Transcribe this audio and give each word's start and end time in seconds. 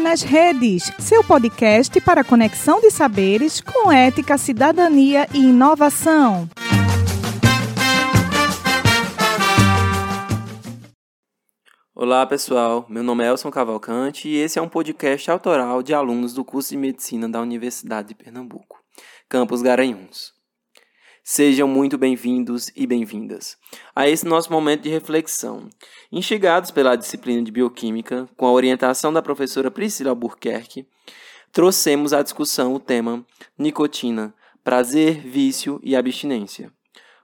nas 0.00 0.22
Redes, 0.22 0.92
seu 0.98 1.24
podcast 1.24 2.00
para 2.02 2.22
conexão 2.22 2.80
de 2.80 2.90
saberes 2.90 3.60
com 3.60 3.90
ética, 3.90 4.36
cidadania 4.36 5.26
e 5.32 5.38
inovação. 5.38 6.48
Olá 11.94 12.26
pessoal, 12.26 12.84
meu 12.88 13.02
nome 13.02 13.24
é 13.24 13.28
Elson 13.28 13.50
Cavalcante 13.50 14.28
e 14.28 14.36
esse 14.36 14.58
é 14.58 14.62
um 14.62 14.68
podcast 14.68 15.30
autoral 15.30 15.82
de 15.82 15.94
alunos 15.94 16.34
do 16.34 16.44
curso 16.44 16.70
de 16.70 16.76
Medicina 16.76 17.28
da 17.28 17.40
Universidade 17.40 18.08
de 18.08 18.14
Pernambuco, 18.14 18.78
Campus 19.28 19.62
Garanhuns. 19.62 20.33
Sejam 21.26 21.66
muito 21.66 21.96
bem-vindos 21.96 22.70
e 22.76 22.86
bem-vindas 22.86 23.56
a 23.96 24.06
esse 24.06 24.26
nosso 24.26 24.52
momento 24.52 24.82
de 24.82 24.90
reflexão, 24.90 25.70
instigados 26.12 26.70
pela 26.70 26.96
disciplina 26.96 27.42
de 27.42 27.50
Bioquímica, 27.50 28.28
com 28.36 28.46
a 28.46 28.52
orientação 28.52 29.10
da 29.10 29.22
professora 29.22 29.70
Priscila 29.70 30.10
Albuquerque, 30.10 30.86
trouxemos 31.50 32.12
à 32.12 32.20
discussão 32.20 32.74
o 32.74 32.78
tema 32.78 33.24
nicotina, 33.56 34.34
prazer, 34.62 35.26
vício 35.26 35.80
e 35.82 35.96
abstinência. 35.96 36.70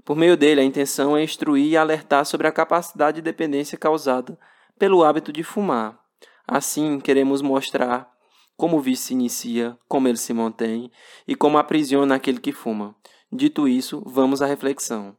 Por 0.02 0.16
meio 0.16 0.34
dele, 0.34 0.62
a 0.62 0.64
intenção 0.64 1.14
é 1.14 1.22
instruir 1.22 1.66
e 1.66 1.76
alertar 1.76 2.24
sobre 2.24 2.48
a 2.48 2.52
capacidade 2.52 3.16
de 3.16 3.22
dependência 3.22 3.76
causada 3.76 4.38
pelo 4.78 5.04
hábito 5.04 5.30
de 5.30 5.42
fumar. 5.42 6.00
Assim, 6.48 6.98
queremos 7.00 7.42
mostrar 7.42 8.10
como 8.56 8.78
o 8.78 8.80
vício 8.80 9.08
se 9.08 9.12
inicia, 9.12 9.76
como 9.86 10.08
ele 10.08 10.16
se 10.16 10.32
mantém 10.32 10.90
e 11.28 11.34
como 11.34 11.58
aprisiona 11.58 12.14
aquele 12.14 12.40
que 12.40 12.50
fuma. 12.50 12.96
Dito 13.32 13.68
isso, 13.68 14.02
vamos 14.04 14.42
à 14.42 14.46
reflexão. 14.46 15.16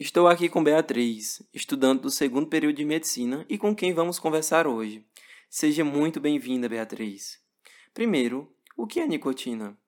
Estou 0.00 0.26
aqui 0.26 0.48
com 0.48 0.64
Beatriz, 0.64 1.48
estudante 1.54 2.02
do 2.02 2.10
segundo 2.10 2.48
período 2.48 2.74
de 2.74 2.84
medicina 2.84 3.46
e 3.48 3.56
com 3.56 3.72
quem 3.72 3.94
vamos 3.94 4.18
conversar 4.18 4.66
hoje. 4.66 5.06
Seja 5.48 5.84
muito 5.84 6.18
bem-vinda, 6.18 6.68
Beatriz. 6.68 7.40
Primeiro, 7.94 8.52
o 8.76 8.84
que 8.84 8.98
é 8.98 9.06
nicotina? 9.06 9.78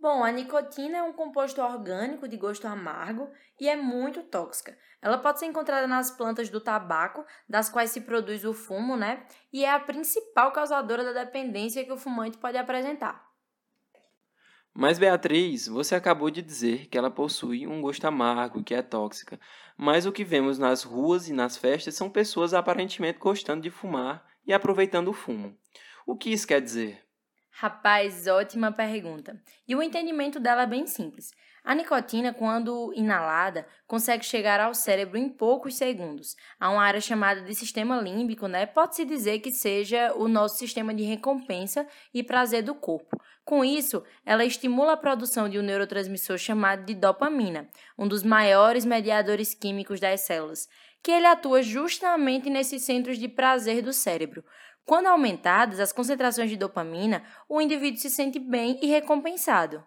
Bom, 0.00 0.24
a 0.24 0.32
nicotina 0.32 0.96
é 0.96 1.02
um 1.02 1.12
composto 1.12 1.60
orgânico 1.60 2.26
de 2.26 2.38
gosto 2.38 2.66
amargo 2.66 3.30
e 3.60 3.68
é 3.68 3.76
muito 3.76 4.22
tóxica. 4.22 4.74
Ela 5.02 5.18
pode 5.18 5.38
ser 5.38 5.44
encontrada 5.44 5.86
nas 5.86 6.10
plantas 6.10 6.48
do 6.48 6.62
tabaco, 6.62 7.26
das 7.46 7.68
quais 7.68 7.90
se 7.90 8.00
produz 8.00 8.42
o 8.42 8.54
fumo, 8.54 8.96
né? 8.96 9.26
E 9.52 9.66
é 9.66 9.70
a 9.70 9.78
principal 9.78 10.50
causadora 10.50 11.04
da 11.04 11.24
dependência 11.24 11.84
que 11.84 11.92
o 11.92 11.98
fumante 11.98 12.38
pode 12.38 12.56
apresentar. 12.56 13.35
Mas 14.78 14.98
Beatriz, 14.98 15.68
você 15.68 15.94
acabou 15.94 16.30
de 16.30 16.42
dizer 16.42 16.86
que 16.88 16.98
ela 16.98 17.10
possui 17.10 17.66
um 17.66 17.80
gosto 17.80 18.04
amargo, 18.04 18.62
que 18.62 18.74
é 18.74 18.82
tóxica. 18.82 19.40
Mas 19.74 20.04
o 20.04 20.12
que 20.12 20.22
vemos 20.22 20.58
nas 20.58 20.82
ruas 20.82 21.30
e 21.30 21.32
nas 21.32 21.56
festas 21.56 21.94
são 21.94 22.10
pessoas 22.10 22.52
aparentemente 22.52 23.18
gostando 23.18 23.62
de 23.62 23.70
fumar 23.70 24.22
e 24.46 24.52
aproveitando 24.52 25.08
o 25.08 25.14
fumo. 25.14 25.56
O 26.06 26.14
que 26.14 26.30
isso 26.30 26.46
quer 26.46 26.60
dizer? 26.60 27.02
Rapaz, 27.52 28.26
ótima 28.26 28.70
pergunta. 28.70 29.42
E 29.66 29.74
o 29.74 29.82
entendimento 29.82 30.38
dela 30.38 30.64
é 30.64 30.66
bem 30.66 30.86
simples. 30.86 31.32
A 31.66 31.74
nicotina, 31.74 32.32
quando 32.32 32.92
inalada, 32.94 33.66
consegue 33.88 34.24
chegar 34.24 34.60
ao 34.60 34.72
cérebro 34.72 35.18
em 35.18 35.28
poucos 35.28 35.74
segundos. 35.74 36.36
Há 36.60 36.70
uma 36.70 36.84
área 36.84 37.00
chamada 37.00 37.40
de 37.40 37.52
sistema 37.56 38.00
límbico, 38.00 38.46
né? 38.46 38.66
Pode-se 38.66 39.04
dizer 39.04 39.40
que 39.40 39.50
seja 39.50 40.14
o 40.14 40.28
nosso 40.28 40.58
sistema 40.58 40.94
de 40.94 41.02
recompensa 41.02 41.84
e 42.14 42.22
prazer 42.22 42.62
do 42.62 42.72
corpo. 42.72 43.20
Com 43.44 43.64
isso, 43.64 44.04
ela 44.24 44.44
estimula 44.44 44.92
a 44.92 44.96
produção 44.96 45.48
de 45.48 45.58
um 45.58 45.62
neurotransmissor 45.62 46.38
chamado 46.38 46.84
de 46.84 46.94
dopamina, 46.94 47.68
um 47.98 48.06
dos 48.06 48.22
maiores 48.22 48.84
mediadores 48.84 49.52
químicos 49.52 49.98
das 49.98 50.20
células, 50.20 50.68
que 51.02 51.10
ele 51.10 51.26
atua 51.26 51.62
justamente 51.62 52.48
nesses 52.48 52.82
centros 52.82 53.18
de 53.18 53.26
prazer 53.26 53.82
do 53.82 53.92
cérebro. 53.92 54.44
Quando 54.84 55.08
aumentadas 55.08 55.80
as 55.80 55.92
concentrações 55.92 56.48
de 56.48 56.56
dopamina, 56.56 57.24
o 57.48 57.60
indivíduo 57.60 57.98
se 57.98 58.08
sente 58.08 58.38
bem 58.38 58.78
e 58.80 58.86
recompensado. 58.86 59.84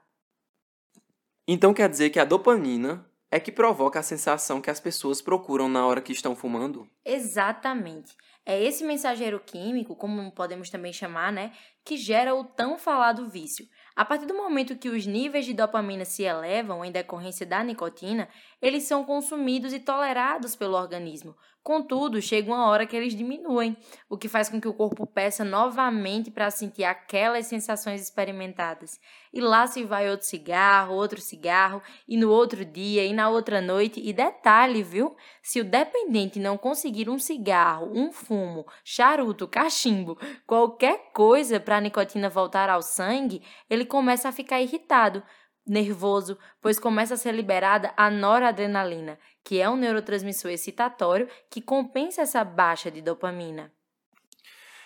Então 1.51 1.73
quer 1.73 1.89
dizer 1.89 2.11
que 2.11 2.19
a 2.19 2.25
dopamina 2.25 3.03
é 3.31 3.39
que 3.39 3.51
provoca 3.51 3.99
a 3.99 4.03
sensação 4.03 4.61
que 4.61 4.69
as 4.69 4.79
pessoas 4.79 5.19
procuram 5.19 5.67
na 5.67 5.83
hora 5.83 5.99
que 5.99 6.13
estão 6.13 6.35
fumando? 6.35 6.87
Exatamente. 7.03 8.15
É 8.45 8.63
esse 8.63 8.83
mensageiro 8.83 9.39
químico, 9.39 9.95
como 9.95 10.31
podemos 10.31 10.69
também 10.69 10.93
chamar, 10.93 11.31
né, 11.31 11.51
que 11.83 11.97
gera 11.97 12.35
o 12.35 12.43
tão 12.43 12.77
falado 12.77 13.27
vício. 13.27 13.67
A 13.99 14.05
partir 14.05 14.25
do 14.25 14.33
momento 14.33 14.77
que 14.77 14.87
os 14.87 15.05
níveis 15.05 15.45
de 15.45 15.53
dopamina 15.53 16.05
se 16.05 16.23
elevam 16.23 16.85
em 16.85 16.89
decorrência 16.89 17.45
da 17.45 17.61
nicotina, 17.61 18.29
eles 18.61 18.83
são 18.83 19.03
consumidos 19.03 19.73
e 19.73 19.79
tolerados 19.79 20.55
pelo 20.55 20.77
organismo, 20.77 21.35
Contudo, 21.61 22.21
chega 22.21 22.51
uma 22.51 22.67
hora 22.67 22.87
que 22.87 22.95
eles 22.95 23.13
diminuem, 23.13 23.77
o 24.09 24.17
que 24.17 24.29
faz 24.29 24.49
com 24.49 24.59
que 24.59 24.67
o 24.67 24.73
corpo 24.73 25.05
peça 25.05 25.43
novamente 25.43 26.31
para 26.31 26.49
sentir 26.49 26.83
aquelas 26.83 27.45
sensações 27.47 28.01
experimentadas. 28.01 28.99
E 29.31 29.39
lá 29.41 29.67
se 29.67 29.83
vai 29.83 30.09
outro 30.09 30.25
cigarro, 30.25 30.95
outro 30.95 31.21
cigarro, 31.21 31.81
e 32.07 32.17
no 32.17 32.31
outro 32.31 32.65
dia, 32.65 33.05
e 33.05 33.13
na 33.13 33.29
outra 33.29 33.61
noite. 33.61 34.01
E 34.03 34.11
detalhe, 34.11 34.81
viu? 34.81 35.15
Se 35.43 35.59
o 35.59 35.63
dependente 35.63 36.39
não 36.39 36.57
conseguir 36.57 37.09
um 37.09 37.19
cigarro, 37.19 37.91
um 37.93 38.11
fumo, 38.11 38.65
charuto, 38.83 39.47
cachimbo, 39.47 40.17
qualquer 40.47 41.11
coisa 41.13 41.59
para 41.59 41.77
a 41.77 41.81
nicotina 41.81 42.29
voltar 42.29 42.69
ao 42.69 42.81
sangue, 42.81 43.43
ele 43.69 43.85
começa 43.89 44.29
a 44.29 44.31
ficar 44.31 44.61
irritado, 44.61 45.21
nervoso, 45.67 46.37
pois 46.61 46.79
começa 46.79 47.15
a 47.15 47.17
ser 47.17 47.33
liberada 47.33 47.93
a 47.97 48.09
noradrenalina, 48.09 49.19
que 49.43 49.59
é 49.59 49.69
um 49.69 49.75
neurotransmissor 49.75 50.51
excitatório 50.51 51.27
que 51.49 51.61
compensa 51.61 52.21
essa 52.21 52.41
baixa 52.45 52.89
de 52.89 53.01
dopamina. 53.01 53.69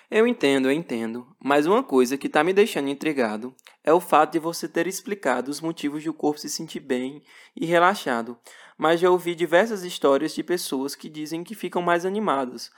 Eu 0.10 0.28
entendo, 0.28 0.68
eu 0.68 0.72
entendo, 0.72 1.36
mas 1.40 1.66
uma 1.66 1.84
coisa 1.84 2.18
que 2.18 2.28
está 2.28 2.44
me 2.44 2.54
deixando 2.54 2.90
intrigado 2.90 3.56
é 3.84 3.92
o 3.92 4.00
fato 4.00 4.34
de 4.34 4.40
você 4.40 4.68
ter 4.68 4.86
explicado 4.86 5.50
os 5.50 5.62
motivos 5.62 6.04
de 6.04 6.10
o 6.10 6.14
corpo 6.14 6.40
se 6.40 6.50
sentir 6.50 6.80
bem 6.80 7.24
e 7.56 7.66
relaxado, 7.66 8.38
mas 8.78 9.00
já 9.00 9.10
ouvi 9.10 9.34
diversas 9.34 9.84
histórias 9.84 10.36
de 10.36 10.44
pessoas 10.44 10.96
que 10.96 11.10
dizem 11.10 11.44
que 11.44 11.56
ficam 11.56 11.82
mais 11.82 12.06
animadas 12.06 12.72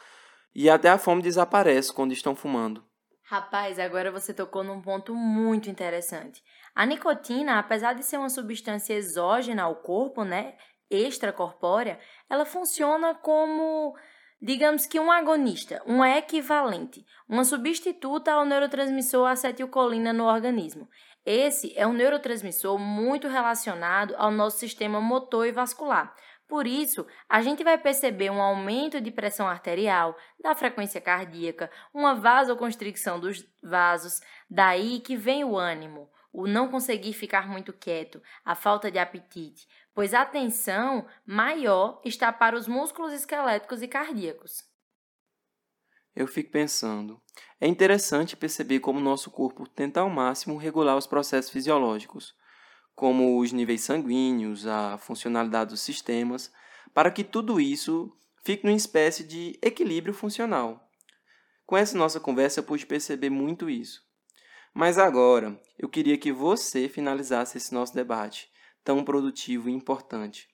e 0.55 0.69
até 0.69 0.89
a 0.89 0.97
fome 0.97 1.21
desaparece 1.21 1.91
quando 1.91 2.13
estão 2.13 2.35
fumando. 2.35 2.83
Rapaz, 3.27 3.79
agora 3.79 4.11
você 4.11 4.31
tocou 4.35 4.63
num 4.63 4.79
ponto 4.79 5.15
muito 5.15 5.67
interessante. 5.67 6.43
A 6.75 6.85
nicotina, 6.85 7.57
apesar 7.57 7.93
de 7.93 8.03
ser 8.03 8.17
uma 8.17 8.29
substância 8.29 8.93
exógena 8.93 9.63
ao 9.63 9.77
corpo, 9.77 10.23
né, 10.23 10.55
extracorpórea, 10.91 11.97
ela 12.29 12.45
funciona 12.45 13.15
como, 13.15 13.97
digamos 14.39 14.85
que 14.85 14.99
um 14.99 15.11
agonista, 15.11 15.81
um 15.87 16.05
equivalente, 16.05 17.03
uma 17.27 17.43
substituta 17.43 18.31
ao 18.31 18.45
neurotransmissor 18.45 19.27
acetilcolina 19.27 20.13
no 20.13 20.25
organismo. 20.25 20.87
Esse 21.25 21.75
é 21.75 21.87
um 21.87 21.93
neurotransmissor 21.93 22.77
muito 22.77 23.27
relacionado 23.27 24.13
ao 24.19 24.29
nosso 24.29 24.59
sistema 24.59 25.01
motor 25.01 25.47
e 25.47 25.51
vascular. 25.51 26.15
Por 26.47 26.67
isso, 26.67 27.05
a 27.27 27.41
gente 27.41 27.63
vai 27.63 27.77
perceber 27.77 28.29
um 28.29 28.41
aumento 28.41 29.01
de 29.01 29.09
pressão 29.09 29.47
arterial, 29.47 30.15
da 30.39 30.53
frequência 30.53 31.01
cardíaca, 31.01 31.71
uma 31.93 32.13
vasoconstricção 32.13 33.19
dos 33.19 33.43
vasos, 33.63 34.21
daí 34.49 34.99
que 34.99 35.17
vem 35.17 35.43
o 35.43 35.57
ânimo, 35.57 36.07
o 36.31 36.45
não 36.45 36.69
conseguir 36.69 37.13
ficar 37.13 37.47
muito 37.47 37.73
quieto, 37.73 38.21
a 38.43 38.53
falta 38.53 38.91
de 38.91 38.99
apetite, 38.99 39.67
pois 39.93 40.13
a 40.13 40.23
tensão 40.23 41.07
maior 41.25 41.99
está 42.05 42.31
para 42.31 42.55
os 42.55 42.67
músculos 42.67 43.11
esqueléticos 43.11 43.81
e 43.81 43.87
cardíacos. 43.87 44.63
Eu 46.15 46.27
fico 46.27 46.51
pensando, 46.51 47.19
é 47.59 47.67
interessante 47.67 48.37
perceber 48.37 48.79
como 48.79 48.99
nosso 48.99 49.31
corpo 49.31 49.67
tenta 49.67 49.99
ao 49.99 50.09
máximo 50.09 50.57
regular 50.57 50.95
os 50.95 51.07
processos 51.07 51.51
fisiológicos 51.51 52.35
como 52.95 53.39
os 53.39 53.51
níveis 53.51 53.81
sanguíneos, 53.81 54.65
a 54.65 54.97
funcionalidade 54.97 55.71
dos 55.71 55.81
sistemas, 55.81 56.51
para 56.93 57.11
que 57.11 57.23
tudo 57.23 57.59
isso 57.59 58.11
fique 58.43 58.63
numa 58.65 58.75
espécie 58.75 59.23
de 59.23 59.59
equilíbrio 59.61 60.13
funcional. 60.13 60.89
Com 61.65 61.75
essa 61.75 61.97
nossa 61.97 62.19
conversa 62.19 62.59
eu 62.59 62.63
pude 62.63 62.85
perceber 62.85 63.29
muito 63.29 63.69
isso. 63.69 64.01
Mas 64.73 64.97
agora, 64.97 65.59
eu 65.77 65.89
queria 65.89 66.17
que 66.17 66.31
você 66.31 66.87
finalizasse 66.87 67.57
esse 67.57 67.73
nosso 67.73 67.93
debate 67.93 68.49
tão 68.83 69.03
produtivo 69.03 69.69
e 69.69 69.73
importante. 69.73 70.47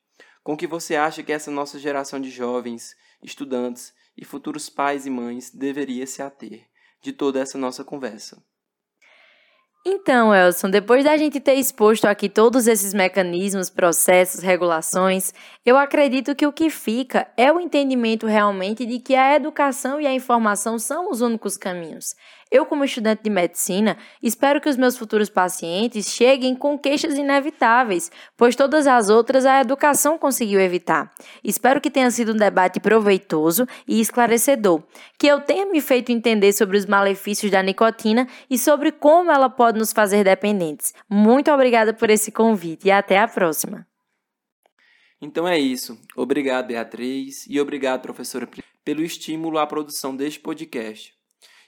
Com 0.44 0.56
que 0.56 0.66
você 0.66 0.96
acha 0.96 1.22
que 1.22 1.32
essa 1.32 1.52
nossa 1.52 1.78
geração 1.78 2.20
de 2.20 2.30
jovens, 2.30 2.96
estudantes 3.22 3.94
e 4.18 4.26
futuros 4.26 4.70
pais 4.70 5.06
e 5.06 5.10
mães 5.10 5.52
deveria 5.52 6.08
se 6.08 6.22
ater 6.22 6.68
de 7.02 7.12
toda 7.12 7.40
essa 7.40 7.58
nossa 7.58 7.84
conversa? 7.84 8.44
Então, 9.84 10.34
Elson, 10.34 10.70
depois 10.70 11.04
da 11.04 11.18
gente 11.18 11.40
ter 11.40 11.56
exposto 11.56 12.06
aqui 12.06 12.30
todos 12.30 12.68
esses 12.68 12.94
mecanismos, 12.94 13.68
processos, 13.68 14.44
regulações, 14.44 15.34
eu 15.66 15.76
acredito 15.76 16.36
que 16.36 16.46
o 16.46 16.54
que 16.54 16.70
fica 16.70 17.28
é 17.36 17.52
o 17.52 17.60
entendimento 17.60 18.28
realmente 18.28 18.86
de 18.86 19.00
que 19.00 19.16
a 19.16 19.36
educação 19.36 20.00
e 20.00 20.06
a 20.06 20.14
informação 20.14 20.78
são 20.78 21.10
os 21.10 21.22
únicos 21.22 21.58
caminhos. 21.58 22.16
Eu, 22.52 22.66
como 22.66 22.84
estudante 22.84 23.24
de 23.24 23.30
medicina, 23.30 23.96
espero 24.22 24.60
que 24.60 24.68
os 24.68 24.76
meus 24.76 24.98
futuros 24.98 25.30
pacientes 25.30 26.08
cheguem 26.08 26.54
com 26.54 26.78
queixas 26.78 27.18
inevitáveis, 27.18 28.12
pois 28.36 28.58
todas 28.58 28.88
as 28.88 29.08
outras 29.08 29.46
a 29.46 29.62
educação 29.62 30.18
conseguiu 30.18 30.60
evitar. 30.60 31.10
Espero 31.42 31.80
que 31.80 31.90
tenha 31.90 32.12
sido 32.12 32.34
um 32.34 32.38
debate 32.38 32.78
proveitoso 32.82 33.66
e 33.88 34.02
esclarecedor, 34.02 34.84
que 35.18 35.28
eu 35.28 35.40
tenha 35.40 35.66
me 35.68 35.80
feito 35.80 36.12
entender 36.12 36.52
sobre 36.52 36.78
os 36.78 36.86
malefícios 36.86 37.50
da 37.50 37.64
nicotina 37.64 38.28
e 38.50 38.58
sobre 38.58 38.92
como 38.92 39.32
ela 39.32 39.50
pode 39.50 39.71
nos 39.78 39.92
fazer 39.92 40.24
dependentes. 40.24 40.94
Muito 41.10 41.52
obrigada 41.52 41.94
por 41.94 42.10
esse 42.10 42.32
convite 42.32 42.88
e 42.88 42.92
até 42.92 43.18
a 43.18 43.28
próxima. 43.28 43.88
Então 45.22 45.48
é 45.48 45.58
isso. 45.58 46.00
Obrigado, 46.16 46.68
Beatriz, 46.68 47.46
e 47.48 47.60
obrigado, 47.60 48.02
professora, 48.02 48.50
pelo 48.84 49.04
estímulo 49.04 49.60
à 49.60 49.68
produção 49.68 50.16
deste 50.16 50.40
podcast 50.40 51.14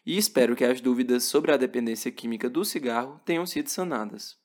e 0.05 0.17
espero 0.17 0.55
que 0.55 0.65
as 0.65 0.81
dúvidas 0.81 1.23
sobre 1.23 1.51
a 1.51 1.57
dependência 1.57 2.11
química 2.11 2.49
do 2.49 2.65
cigarro 2.65 3.19
tenham 3.25 3.45
sido 3.45 3.69
sanadas. 3.69 4.37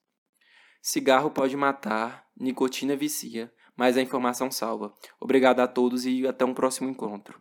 Cigarro 0.81 1.31
pode 1.31 1.57
matar, 1.57 2.27
nicotina 2.39 2.95
vicia, 2.97 3.53
mas 3.77 3.97
a 3.97 4.03
informação 4.03 4.51
salva. 4.51 4.95
Obrigado 5.21 5.61
a 5.61 5.67
todos 5.67 6.07
e 6.07 6.27
até 6.27 6.45
um 6.45 6.55
próximo 6.55 6.89
encontro. 6.89 7.41